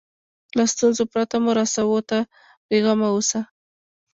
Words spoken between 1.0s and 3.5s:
پرته مو رسوو ته بیغمه اوسه.